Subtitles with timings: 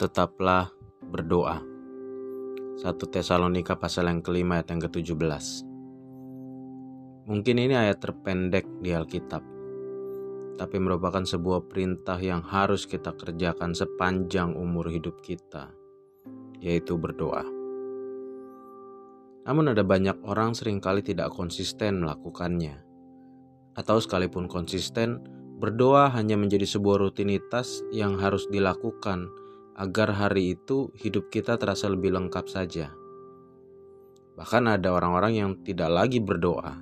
[0.00, 0.72] tetaplah
[1.12, 1.60] berdoa.
[1.60, 5.68] 1 Tesalonika pasal yang kelima ayat yang ke-17.
[7.28, 9.44] Mungkin ini ayat terpendek di Alkitab,
[10.56, 15.68] tapi merupakan sebuah perintah yang harus kita kerjakan sepanjang umur hidup kita,
[16.64, 17.44] yaitu berdoa.
[19.44, 22.80] Namun ada banyak orang sering kali tidak konsisten melakukannya.
[23.76, 25.20] Atau sekalipun konsisten,
[25.60, 29.28] berdoa hanya menjadi sebuah rutinitas yang harus dilakukan
[29.80, 32.92] agar hari itu hidup kita terasa lebih lengkap saja.
[34.36, 36.76] Bahkan ada orang-orang yang tidak lagi berdoa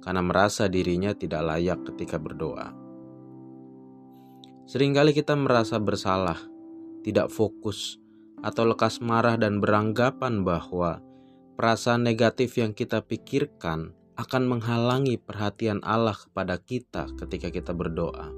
[0.00, 2.72] karena merasa dirinya tidak layak ketika berdoa.
[4.64, 6.40] Seringkali kita merasa bersalah,
[7.04, 8.00] tidak fokus,
[8.40, 11.04] atau lekas marah dan beranggapan bahwa
[11.60, 18.32] perasaan negatif yang kita pikirkan akan menghalangi perhatian Allah kepada kita ketika kita berdoa.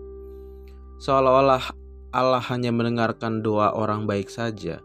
[1.02, 1.71] Seolah-olah
[2.12, 4.84] Allah hanya mendengarkan doa orang baik saja,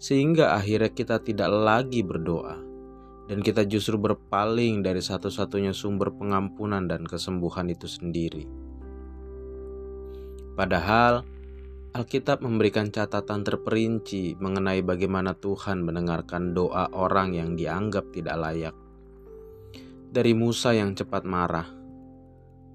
[0.00, 2.56] sehingga akhirnya kita tidak lagi berdoa,
[3.28, 8.48] dan kita justru berpaling dari satu-satunya sumber pengampunan dan kesembuhan itu sendiri.
[10.56, 11.20] Padahal,
[11.92, 18.74] Alkitab memberikan catatan terperinci mengenai bagaimana Tuhan mendengarkan doa orang yang dianggap tidak layak.
[20.16, 21.68] Dari Musa yang cepat marah,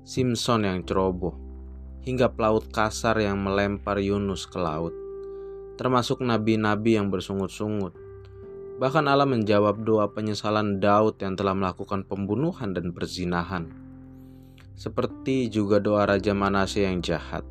[0.05, 1.48] Simpson yang ceroboh,
[2.03, 4.95] hingga pelaut kasar yang melempar Yunus ke laut,
[5.75, 7.95] termasuk nabi-nabi yang bersungut-sungut.
[8.79, 13.67] Bahkan Allah menjawab doa penyesalan Daud yang telah melakukan pembunuhan dan perzinahan.
[14.79, 17.43] Seperti juga doa Raja Manase yang jahat.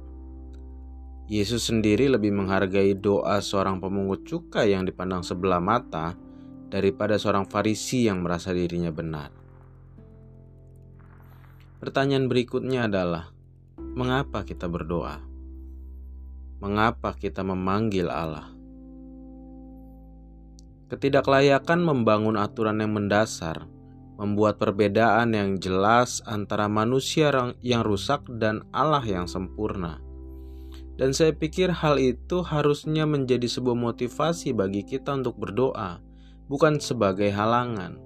[1.29, 6.17] Yesus sendiri lebih menghargai doa seorang pemungut cukai yang dipandang sebelah mata
[6.73, 9.29] daripada seorang Farisi yang merasa dirinya benar.
[11.85, 13.29] Pertanyaan berikutnya adalah,
[13.97, 15.23] mengapa kita berdoa?
[16.59, 18.53] Mengapa kita memanggil Allah?
[20.89, 23.69] Ketidaklayakan membangun aturan yang mendasar,
[24.19, 27.31] membuat perbedaan yang jelas antara manusia
[27.63, 30.03] yang rusak dan Allah yang sempurna.
[30.99, 36.03] Dan saya pikir hal itu harusnya menjadi sebuah motivasi bagi kita untuk berdoa,
[36.51, 38.01] bukan sebagai halangan.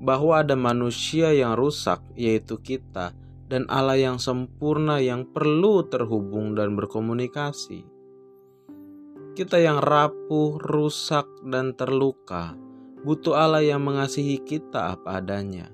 [0.00, 3.12] Bahwa ada manusia yang rusak, yaitu kita,
[3.50, 7.82] dan Allah yang sempurna yang perlu terhubung dan berkomunikasi.
[9.34, 12.54] Kita yang rapuh, rusak, dan terluka
[13.00, 15.72] butuh Allah yang mengasihi kita apa adanya,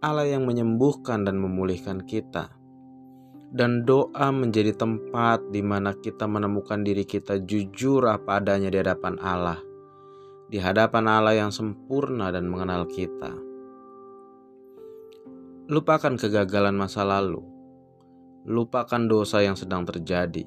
[0.00, 2.56] Allah yang menyembuhkan dan memulihkan kita.
[3.52, 9.20] Dan doa menjadi tempat di mana kita menemukan diri kita jujur apa adanya di hadapan
[9.20, 9.60] Allah,
[10.48, 13.51] di hadapan Allah yang sempurna dan mengenal kita.
[15.72, 17.40] Lupakan kegagalan masa lalu.
[18.44, 20.44] Lupakan dosa yang sedang terjadi.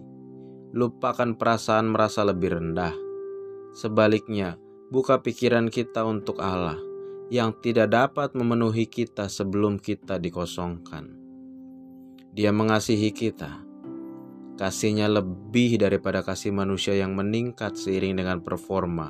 [0.70, 2.94] Lupakan perasaan merasa lebih rendah.
[3.74, 4.62] Sebaliknya,
[4.94, 6.78] buka pikiran kita untuk Allah
[7.34, 11.10] yang tidak dapat memenuhi kita sebelum kita dikosongkan.
[12.30, 13.66] Dia mengasihi kita.
[14.62, 19.10] Kasihnya lebih daripada kasih manusia yang meningkat seiring dengan performa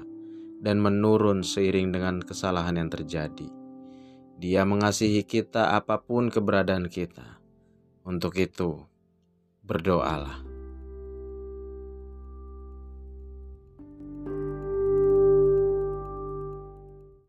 [0.63, 3.64] dan menurun seiring dengan kesalahan yang terjadi.
[4.35, 7.39] Dia mengasihi kita apa pun keberadaan kita.
[8.03, 8.83] Untuk itu,
[9.63, 10.54] berdoalah.